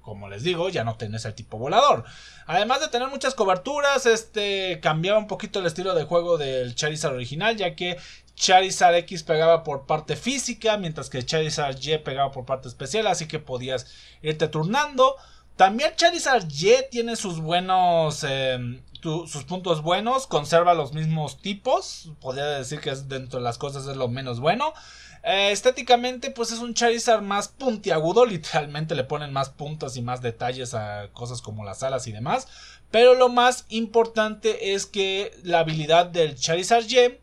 [0.00, 2.04] como les digo, ya no tenés el tipo volador.
[2.46, 7.14] Además de tener muchas coberturas, este cambiaba un poquito el estilo de juego del Charizard
[7.14, 7.98] original, ya que
[8.34, 13.26] Charizard X pegaba por parte física, mientras que Charizard Y pegaba por parte especial, así
[13.26, 13.86] que podías
[14.22, 15.16] irte turnando.
[15.56, 22.46] También Charizard Y tiene sus buenos, em, sus puntos buenos, conserva los mismos tipos, podría
[22.46, 24.72] decir que es dentro de las cosas es lo menos bueno.
[25.24, 28.24] Eh, estéticamente, pues es un Charizard más puntiagudo.
[28.26, 32.48] Literalmente le ponen más puntas y más detalles a cosas como las alas y demás.
[32.90, 37.18] Pero lo más importante es que la habilidad del Charizard Y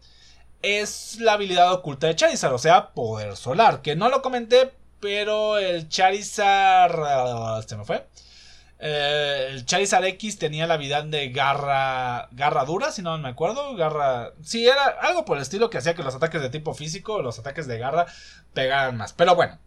[0.61, 3.81] es la habilidad oculta de Charizard, o sea, poder solar.
[3.81, 7.63] Que no lo comenté, pero el Charizard.
[7.67, 8.05] Se me fue.
[8.81, 13.75] Eh, el Charizard X tenía la habilidad de garra, garra dura, si no me acuerdo.
[13.75, 14.31] Garra.
[14.41, 17.39] Sí, era algo por el estilo que hacía que los ataques de tipo físico, los
[17.39, 18.05] ataques de garra,
[18.53, 19.13] pegaran más.
[19.13, 19.59] Pero bueno.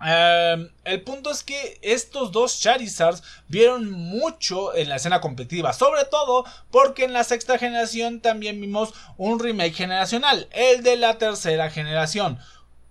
[0.00, 6.04] Em, el punto es que estos dos Charizards vieron mucho en la escena competitiva, sobre
[6.04, 11.68] todo porque en la sexta generación también vimos un remake generacional, el de la tercera
[11.70, 12.38] generación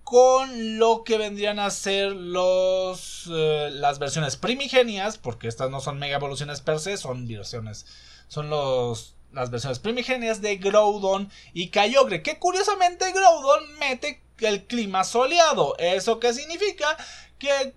[0.08, 5.98] con lo que vendrían a ser los eh, las versiones primigenias, porque estas no son
[5.98, 7.84] mega evoluciones per se, son versiones,
[8.26, 15.04] son los las versiones primigenias de Groudon y Kyogre, que curiosamente Groudon mete el clima
[15.04, 15.76] soleado.
[15.78, 16.96] ¿Eso qué significa?
[17.38, 17.74] Que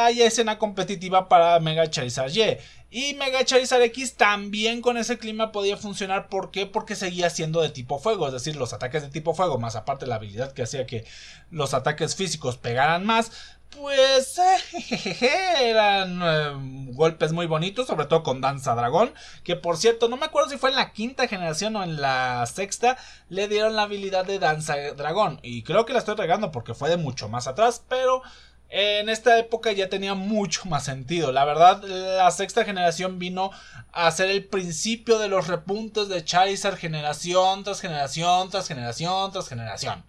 [0.00, 2.58] hay escena competitiva para Mega Charizard Y.
[2.90, 6.28] Y Mega Charizard X también con ese clima podía funcionar.
[6.28, 6.64] ¿Por qué?
[6.64, 8.26] Porque seguía siendo de tipo fuego.
[8.26, 11.04] Es decir, los ataques de tipo fuego, más aparte la habilidad que hacía que
[11.50, 13.30] los ataques físicos pegaran más.
[13.78, 14.40] Pues
[15.60, 19.12] eran eh, golpes muy bonitos, sobre todo con Danza Dragón.
[19.44, 22.46] Que por cierto, no me acuerdo si fue en la quinta generación o en la
[22.46, 22.96] sexta,
[23.28, 25.40] le dieron la habilidad de Danza Dragón.
[25.42, 28.22] Y creo que la estoy regando porque fue de mucho más atrás, pero
[28.70, 31.32] en esta época ya tenía mucho más sentido.
[31.32, 33.50] La verdad, la sexta generación vino
[33.92, 39.48] a ser el principio de los repuntes de Charizard generación tras generación tras generación tras
[39.48, 40.04] generación.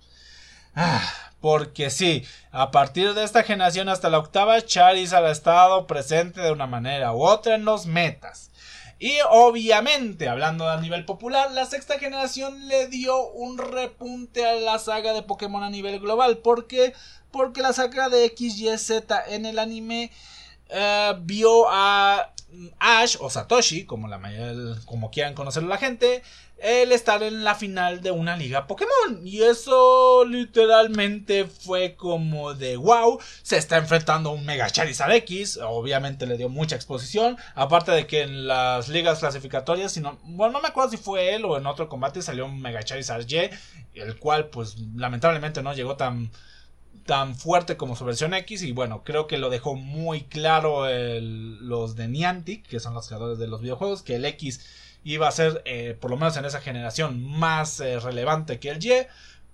[0.76, 1.02] Ah,
[1.40, 6.52] porque sí, a partir de esta generación hasta la octava, Charizard ha estado presente de
[6.52, 8.50] una manera u otra en los metas.
[9.02, 14.78] Y obviamente, hablando a nivel popular, la sexta generación le dio un repunte a la
[14.78, 16.40] saga de Pokémon a nivel global.
[16.40, 16.94] ¿Por qué?
[17.32, 18.92] Porque la saga de XYZ
[19.28, 20.12] en el anime
[20.70, 22.34] eh, vio a
[22.80, 24.20] Ash o Satoshi, como la
[24.86, 26.24] como quieran conocerlo la gente,
[26.58, 29.26] el estar en la final de una liga Pokémon.
[29.26, 33.20] Y eso literalmente fue como de wow.
[33.44, 35.60] Se está enfrentando a un Mega Charizard X.
[35.64, 37.38] Obviamente le dio mucha exposición.
[37.56, 41.36] Aparte de que en las ligas clasificatorias, si no, bueno, no me acuerdo si fue
[41.36, 43.50] él o en otro combate salió un Mega Charizard Y.
[43.94, 46.32] El cual, pues, lamentablemente no llegó tan
[47.10, 51.96] tan fuerte como su versión X y bueno, creo que lo dejó muy claro los
[51.96, 54.64] de Niantic, que son los creadores de los videojuegos, que el X
[55.04, 58.86] iba a ser, eh, por lo menos en esa generación, más eh, relevante que el
[58.86, 59.08] Y.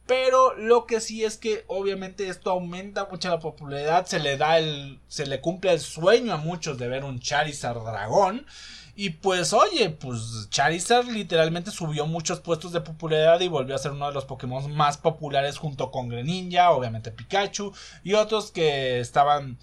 [0.05, 4.59] Pero lo que sí es que obviamente esto aumenta mucho la popularidad, se le da
[4.59, 8.45] el, se le cumple el sueño a muchos de ver un Charizard dragón.
[8.95, 13.91] Y pues oye, pues Charizard literalmente subió muchos puestos de popularidad y volvió a ser
[13.91, 19.57] uno de los Pokémon más populares junto con Greninja, obviamente Pikachu y otros que estaban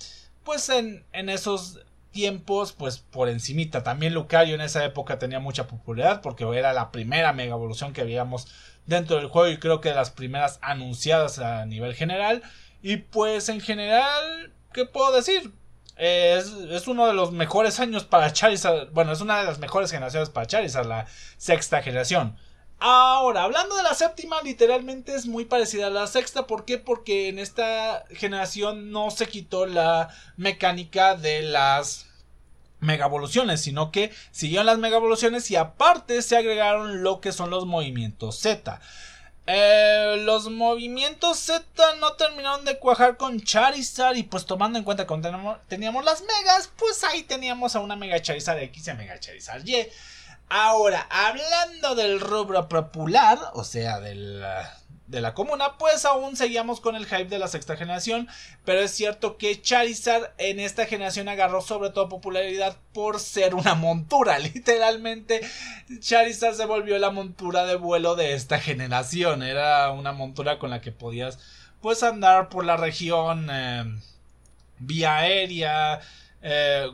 [0.45, 3.83] pues en, en esos tiempos, pues por encimita.
[3.83, 8.03] También Lucario en esa época tenía mucha popularidad porque era la primera mega evolución que
[8.03, 8.49] habíamos
[8.87, 12.43] dentro del juego y creo que de las primeras anunciadas a nivel general.
[12.83, 15.53] Y pues en general, ¿qué puedo decir?
[15.97, 18.91] Es, es, uno de los mejores años para Charizard.
[18.91, 22.37] Bueno, es una de las mejores generaciones para Charizard, la sexta generación.
[22.85, 26.49] Ahora, hablando de la séptima, literalmente es muy parecida a la sexta.
[26.49, 26.79] ¿Por qué?
[26.79, 32.07] Porque en esta generación no se quitó la mecánica de las
[32.81, 37.51] mega evoluciones, sino que siguieron las mega evoluciones y aparte se agregaron lo que son
[37.51, 38.81] los movimientos Z.
[39.47, 41.65] Eh, los movimientos Z
[41.99, 45.15] no terminaron de cuajar con Charizard y pues tomando en cuenta que
[45.67, 49.67] teníamos las megas, pues ahí teníamos a una Mega Charizard X y a Mega Charizard
[49.67, 49.89] Y.
[50.49, 54.45] Ahora, hablando del rubro popular, o sea, del,
[55.13, 58.29] de la comuna, pues aún seguíamos con el hype de la sexta generación,
[58.65, 63.75] pero es cierto que Charizard en esta generación agarró sobre todo popularidad por ser una
[63.75, 65.43] montura, literalmente.
[66.01, 70.81] Charizard se volvió la montura de vuelo de esta generación, era una montura con la
[70.81, 71.39] que podías
[71.83, 73.85] pues andar por la región eh,
[74.79, 76.01] vía aérea,
[76.41, 76.89] eh,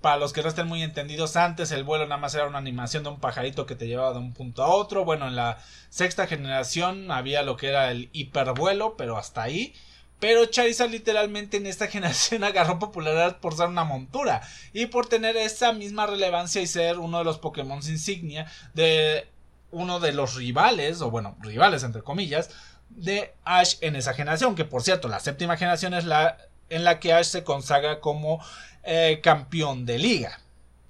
[0.00, 3.02] para los que no estén muy entendidos, antes el vuelo nada más era una animación
[3.02, 5.04] de un pajarito que te llevaba de un punto a otro.
[5.04, 5.58] Bueno, en la
[5.90, 9.74] sexta generación había lo que era el hipervuelo, pero hasta ahí.
[10.18, 15.36] Pero Charizard literalmente en esta generación agarró popularidad por ser una montura y por tener
[15.36, 19.28] esa misma relevancia y ser uno de los Pokémon insignia de
[19.70, 22.50] uno de los rivales, o bueno, rivales entre comillas,
[22.88, 24.54] de Ash en esa generación.
[24.54, 28.44] Que por cierto, la séptima generación es la en la que Ash se consagra como
[28.86, 30.40] eh, campeón de liga.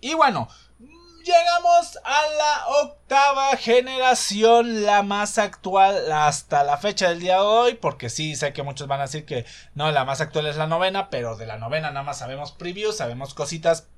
[0.00, 0.48] Y bueno,
[1.24, 7.74] llegamos a la octava generación, la más actual hasta la fecha del día de hoy,
[7.74, 10.68] porque sí, sé que muchos van a decir que no, la más actual es la
[10.68, 13.88] novena, pero de la novena nada más sabemos previews, sabemos cositas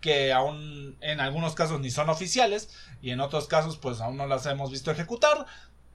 [0.00, 2.70] que aún en algunos casos ni son oficiales
[3.00, 5.46] y en otros casos pues aún no las hemos visto ejecutar.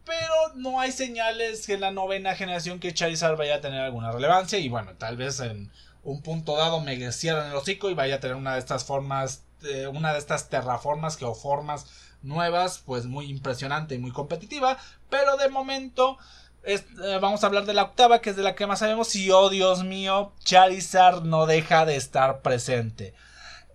[0.04, 4.12] Pero no hay señales que en la novena generación que Charizard vaya a tener alguna
[4.12, 5.72] relevancia y bueno, tal vez en
[6.04, 9.44] un punto dado me cierran el hocico y vaya a tener una de estas formas,
[9.64, 11.86] eh, una de estas terraformas, geoformas
[12.22, 14.78] nuevas, pues muy impresionante y muy competitiva,
[15.10, 16.18] pero de momento
[16.64, 16.80] eh,
[17.20, 19.50] vamos a hablar de la octava, que es de la que más sabemos, y oh
[19.50, 23.14] Dios mío, Charizard no deja de estar presente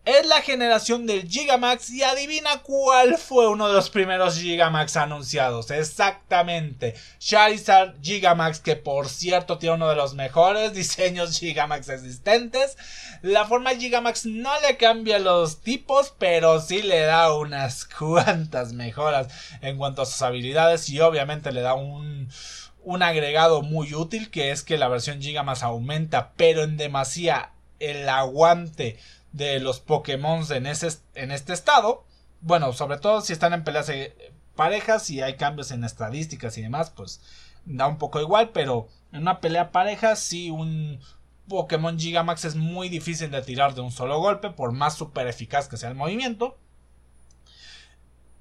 [0.07, 5.73] es la generación del Gigamax y adivina cuál fue uno de los primeros Gigamax anunciados.
[5.73, 12.79] Exactamente, Charizard Gigamax que por cierto tiene uno de los mejores diseños Gigamax existentes.
[13.21, 19.27] La forma Gigamax no le cambia los tipos, pero sí le da unas cuantas mejoras
[19.61, 22.31] en cuanto a sus habilidades y obviamente le da un
[22.85, 28.09] un agregado muy útil que es que la versión Gigamax aumenta pero en demasía el
[28.09, 29.01] aguante
[29.37, 32.05] de los Pokémon en, en este estado.
[32.41, 36.63] Bueno, sobre todo si están en peleas eh, parejas y hay cambios en estadísticas y
[36.63, 37.21] demás, pues
[37.67, 41.01] da un poco igual, pero en una pelea pareja si un
[41.49, 45.69] Pokémon Gigamax es muy difícil de tirar de un solo golpe, por más super eficaz
[45.69, 46.57] que sea el movimiento.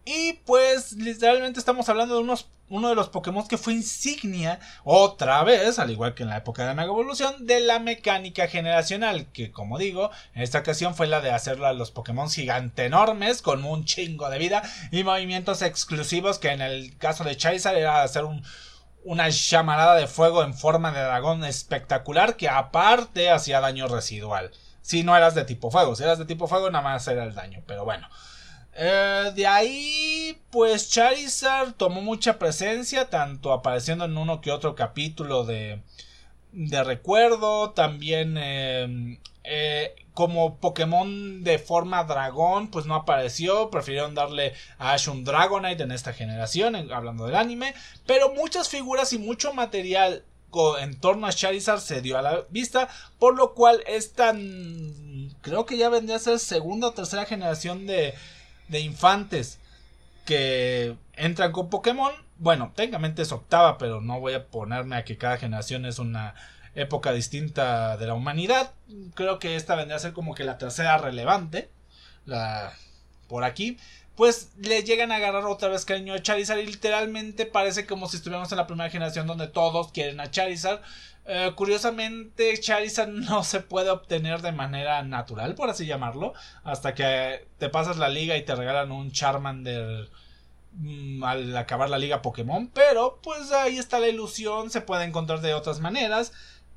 [0.08, 5.44] Y pues literalmente estamos hablando de unos, uno de los Pokémon que fue insignia otra
[5.44, 9.26] vez, al igual que en la época de la Mega Evolución, de la mecánica generacional,
[9.34, 13.42] que como digo, en esta ocasión fue la de hacerla a los Pokémon gigante enormes,
[13.42, 18.04] con un chingo de vida y movimientos exclusivos, que en el caso de Charizard era
[18.04, 18.44] hacer un,
[19.04, 24.52] una llamarada de fuego en forma de dragón espectacular que aparte hacía daño residual.
[24.82, 27.34] Si no eras de tipo fuego, si eras de tipo fuego nada más era el
[27.34, 28.08] daño, pero bueno.
[28.78, 35.46] Eh, de ahí, pues Charizard tomó mucha presencia, tanto apareciendo en uno que otro capítulo
[35.46, 35.82] de,
[36.52, 43.70] de recuerdo, también eh, eh, como Pokémon de forma dragón, pues no apareció.
[43.70, 47.76] Prefirieron darle a Ash un Dragonite en esta generación, hablando del anime.
[48.06, 50.24] Pero muchas figuras y mucho material
[50.80, 52.90] en torno a Charizard se dio a la vista.
[53.20, 54.34] Por lo cual esta.
[55.42, 58.14] Creo que ya vendría a ser segunda o tercera generación de,
[58.68, 59.60] de infantes
[60.26, 62.12] que entran con Pokémon.
[62.38, 66.36] Bueno, técnicamente es octava, pero no voy a ponerme a que cada generación es una
[66.76, 68.74] época distinta de la humanidad.
[69.14, 71.70] Creo que esta vendría a ser como que la tercera relevante.
[72.26, 72.74] La
[73.28, 73.78] por aquí.
[74.16, 76.60] Pues le llegan a agarrar otra vez cariño a Charizard.
[76.60, 80.82] Y literalmente parece como si estuviéramos en la primera generación donde todos quieren a Charizard.
[81.28, 86.34] Eh, curiosamente, Charizard no se puede obtener de manera natural, por así llamarlo.
[86.64, 90.10] Hasta que te pasas la liga y te regalan un Charmander
[90.74, 92.70] mm, al acabar la liga Pokémon.
[92.74, 94.70] Pero pues ahí está la ilusión.
[94.70, 96.32] Se puede encontrar de otras maneras.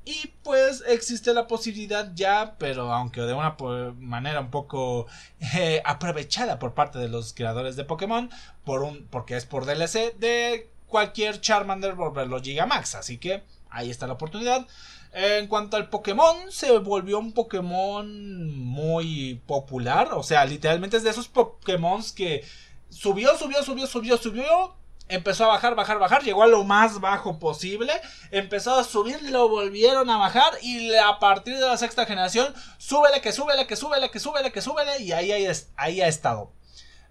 [0.05, 3.57] Y pues existe la posibilidad ya, pero aunque de una
[3.99, 5.07] manera un poco
[5.55, 8.31] eh, aprovechada por parte de los creadores de Pokémon,
[8.65, 12.95] por un, porque es por DLC, de cualquier Charmander volverlo Gigamax.
[12.95, 14.67] Así que ahí está la oportunidad.
[15.13, 20.11] En cuanto al Pokémon, se volvió un Pokémon muy popular.
[20.13, 22.45] O sea, literalmente es de esos Pokémon que
[22.91, 27.39] subió, subió, subió, subió, subió empezó a bajar, bajar, bajar, llegó a lo más bajo
[27.39, 27.93] posible,
[28.31, 33.21] empezó a subir, lo volvieron a bajar y a partir de la sexta generación, súbele,
[33.21, 35.47] que súbele, que súbele, que súbele, que súbele y ahí, ahí,
[35.77, 36.53] ahí ha estado.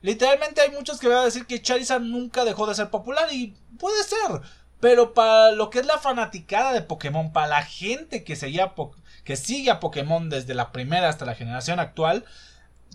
[0.02, 3.58] Literalmente hay muchos que van a decir que Charizard nunca dejó de ser popular y
[3.80, 4.42] puede ser,
[4.80, 8.74] pero para lo que es la fanaticada de Pokémon, para la gente que, seguía
[9.24, 12.26] que sigue a Pokémon desde la primera hasta la generación actual,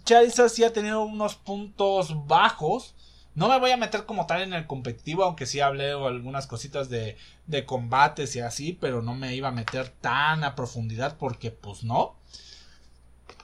[0.05, 2.95] Charizard sí ha tenido unos puntos bajos
[3.35, 6.91] no me voy a meter como tal en el competitivo, aunque sí hablé algunas cositas
[6.91, 7.17] de,
[7.47, 11.83] de combates y así, pero no me iba a meter tan a profundidad porque pues
[11.83, 12.17] no.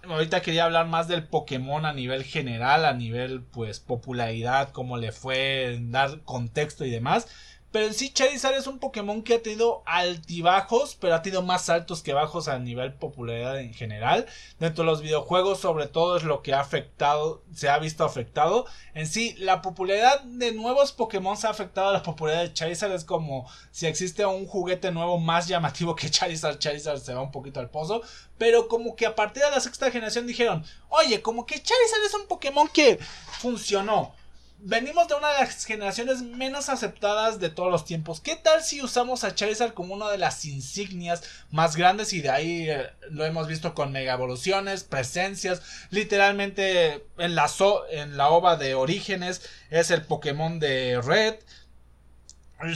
[0.06, 5.10] Ahorita quería hablar más del Pokémon a nivel general, a nivel pues popularidad, cómo le
[5.10, 7.26] fue, dar contexto y demás.
[7.70, 11.68] Pero en sí Charizard es un Pokémon que ha tenido altibajos, pero ha tenido más
[11.68, 14.26] altos que bajos a nivel popularidad en general.
[14.58, 18.64] Dentro de los videojuegos sobre todo es lo que ha afectado, se ha visto afectado.
[18.94, 22.92] En sí, la popularidad de nuevos Pokémon se ha afectado a la popularidad de Charizard.
[22.92, 27.32] Es como si existe un juguete nuevo más llamativo que Charizard, Charizard se va un
[27.32, 28.00] poquito al pozo.
[28.38, 32.14] Pero como que a partir de la sexta generación dijeron, oye, como que Charizard es
[32.14, 32.98] un Pokémon que
[33.40, 34.14] funcionó
[34.60, 38.20] venimos de una de las generaciones menos aceptadas de todos los tiempos.
[38.20, 42.30] ¿Qué tal si usamos a Charizard como una de las insignias más grandes y de
[42.30, 47.50] ahí eh, lo hemos visto con mega evoluciones, presencias, literalmente en la,
[47.90, 51.36] en la ova de Orígenes es el Pokémon de Red.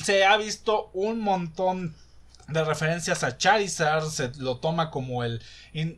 [0.04, 1.96] Se ha visto un montón
[2.46, 5.42] de referencias a Charizard, se lo toma como el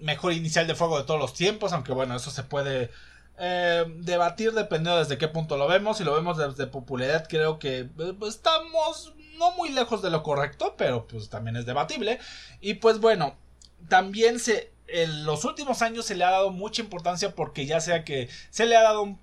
[0.00, 2.90] mejor inicial de fuego de todos los tiempos, aunque bueno, eso se puede
[3.38, 5.98] eh, debatir dependiendo desde qué punto lo vemos.
[5.98, 10.22] Si lo vemos desde popularidad, creo que eh, pues, estamos no muy lejos de lo
[10.22, 12.18] correcto, pero pues también es debatible.
[12.60, 13.36] Y pues bueno,
[13.88, 18.04] también se en los últimos años se le ha dado mucha importancia porque ya sea
[18.04, 19.16] que se le ha dado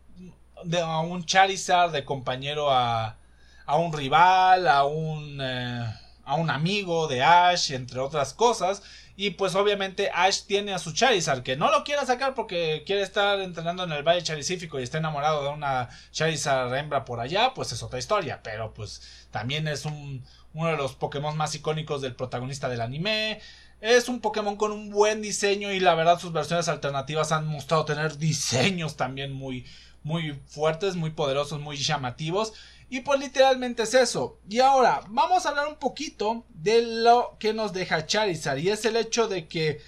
[0.83, 3.17] a un Charizard de compañero a,
[3.65, 5.85] a un rival, a un, eh,
[6.23, 8.83] a un amigo de Ash, entre otras cosas.
[9.21, 13.03] Y pues obviamente Ash tiene a su Charizard, que no lo quiera sacar porque quiere
[13.03, 17.53] estar entrenando en el Valle Charizífico y está enamorado de una Charizard hembra por allá,
[17.53, 18.39] pues es otra historia.
[18.41, 23.39] Pero pues también es un, uno de los Pokémon más icónicos del protagonista del anime.
[23.79, 27.85] Es un Pokémon con un buen diseño y la verdad sus versiones alternativas han mostrado
[27.85, 29.67] tener diseños también muy,
[30.01, 32.53] muy fuertes, muy poderosos, muy llamativos.
[32.91, 34.37] Y pues literalmente es eso.
[34.49, 38.57] Y ahora vamos a hablar un poquito de lo que nos deja Charizard.
[38.57, 39.79] Y es el hecho de que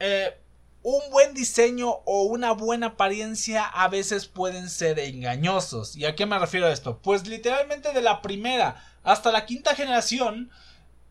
[0.00, 0.36] eh,
[0.82, 5.94] un buen diseño o una buena apariencia a veces pueden ser engañosos.
[5.94, 6.98] ¿Y a qué me refiero a esto?
[7.00, 10.50] Pues literalmente de la primera hasta la quinta generación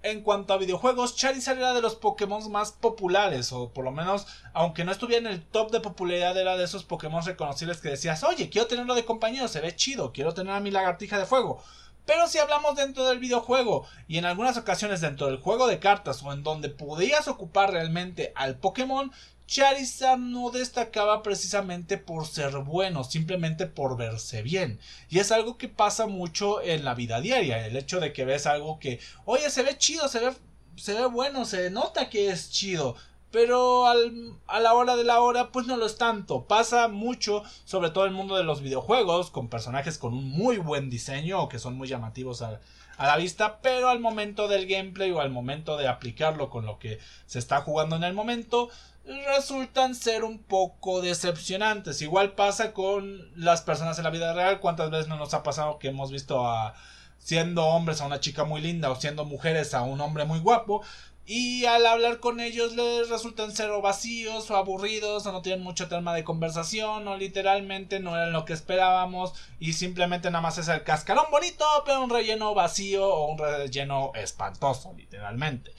[0.06, 4.28] en cuanto a videojuegos, Charizard era de los Pokémon más populares, o por lo menos,
[4.54, 8.24] aunque no estuviera en el top de popularidad, era de esos Pokémon reconocibles que decías,
[8.24, 11.60] oye, quiero tenerlo de compañero, se ve chido, quiero tener a mi lagartija de fuego.
[12.06, 16.22] Pero si hablamos dentro del videojuego y en algunas ocasiones dentro del juego de cartas
[16.22, 19.12] o en donde podías ocupar realmente al Pokémon,
[19.48, 24.80] Charizard no destacaba precisamente por ser bueno, simplemente por verse bien.
[25.10, 28.48] Y es algo que pasa mucho en la vida diaria, el hecho de que ves
[28.48, 30.34] algo que, oye, se ve chido, se ve,
[30.76, 32.96] se ve bueno, se nota que es chido,
[33.32, 36.46] pero a la hora de la hora pues no lo es tanto.
[36.46, 40.58] Pasa mucho, sobre todo en el mundo de los videojuegos, con personajes con un muy
[40.58, 42.62] buen diseño o que son muy llamativos a,
[42.98, 46.80] a la vista, pero al momento del gameplay o al momento de aplicarlo con lo
[46.80, 48.70] que se está jugando en el momento,
[49.06, 52.02] resultan ser un poco decepcionantes.
[52.02, 54.60] Igual pasa con las personas en la vida real.
[54.60, 56.74] ¿Cuántas veces no nos ha pasado que hemos visto a
[57.18, 60.84] siendo hombres a una chica muy linda o siendo mujeres a un hombre muy guapo?
[61.28, 65.64] Y al hablar con ellos les resultan ser o vacíos o aburridos o no tienen
[65.64, 70.60] mucho tema de conversación o literalmente no eran lo que esperábamos y simplemente nada más
[70.60, 75.74] es el cascarón bonito pero un relleno vacío o un relleno espantoso literalmente.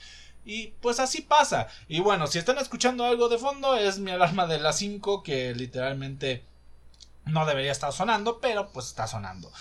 [0.47, 1.67] Y pues así pasa.
[1.89, 5.53] Y bueno, si están escuchando algo de fondo, es mi alarma de las 5 que
[5.53, 6.45] literalmente
[7.25, 9.51] no debería estar sonando, pero pues está sonando.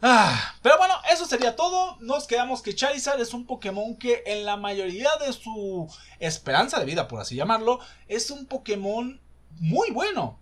[0.00, 1.98] Ah, pero bueno, eso sería todo.
[2.00, 6.86] Nos quedamos que Charizard es un Pokémon que en la mayoría de su esperanza de
[6.86, 7.78] vida, por así llamarlo,
[8.08, 9.20] es un Pokémon
[9.58, 10.38] muy bueno.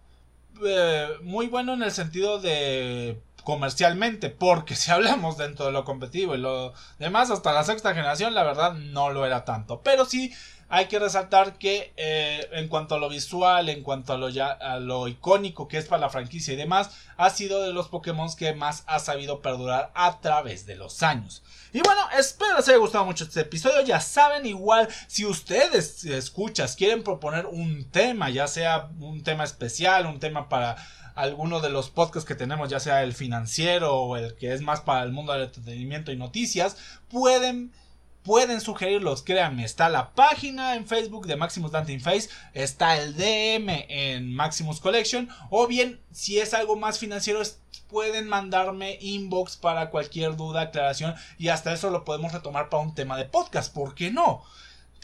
[0.64, 6.34] Eh, muy bueno en el sentido de comercialmente, porque si hablamos dentro de lo competitivo
[6.34, 9.80] y lo demás, hasta la sexta generación, la verdad no lo era tanto.
[9.80, 10.34] Pero sí
[10.68, 14.49] hay que resaltar que eh, en cuanto a lo visual, en cuanto a lo, ya,
[14.49, 18.28] a lo icónico que es para la franquicia y demás, ha sido de los Pokémon
[18.36, 21.42] que más ha sabido perdurar a través de los años.
[21.72, 23.80] Y bueno, espero les haya gustado mucho este episodio.
[23.80, 30.05] Ya saben, igual, si ustedes escuchas, quieren proponer un tema, ya sea un tema especial,
[30.05, 30.76] un tema para
[31.19, 34.81] alguno de los podcasts que tenemos, ya sea el financiero o el que es más
[34.81, 36.77] para el mundo del entretenimiento y noticias,
[37.09, 37.73] pueden
[38.23, 43.87] pueden sugerirlos, créanme, está la página en Facebook de Maximus Dante Face, está el DM
[43.89, 47.41] en Maximus Collection, o bien, si es algo más financiero,
[47.89, 52.95] pueden mandarme inbox para cualquier duda, aclaración, y hasta eso lo podemos retomar para un
[52.95, 54.45] tema de podcast, ¿por qué no?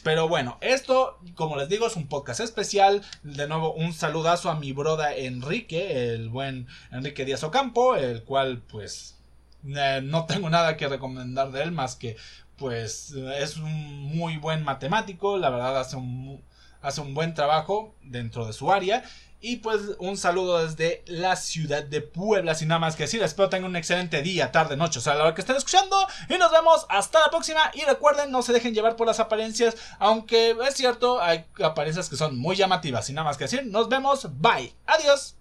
[0.05, 3.03] Pero bueno, esto, como les digo, es un podcast especial.
[3.23, 8.61] De nuevo, un saludazo a mi broda Enrique, el buen Enrique Díaz Ocampo, el cual,
[8.69, 9.19] pues,
[9.65, 12.17] eh, no tengo nada que recomendar de él más que,
[12.59, 15.39] pues, es un muy buen matemático.
[15.39, 16.45] La verdad, hace un,
[16.83, 19.05] hace un buen trabajo dentro de su área.
[19.47, 23.23] Y pues un saludo desde la ciudad de Puebla, sin nada más que decir.
[23.23, 25.99] Espero tengan un excelente día, tarde, noche, o sea, la hora que estén escuchando.
[26.31, 27.71] Y nos vemos hasta la próxima.
[27.75, 32.17] Y recuerden, no se dejen llevar por las apariencias, aunque es cierto, hay apariencias que
[32.17, 33.67] son muy llamativas, sin nada más que decir.
[33.67, 35.37] Nos vemos, bye, adiós.